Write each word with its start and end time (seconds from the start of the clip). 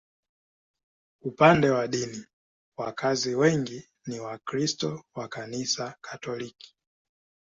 Upande 1.21 1.69
wa 1.69 1.87
dini, 1.87 2.25
wakazi 2.77 3.35
wengi 3.35 3.87
ni 4.07 4.19
Wakristo 4.19 5.03
wa 5.15 5.27
Kanisa 5.27 5.95
Katoliki. 6.01 6.75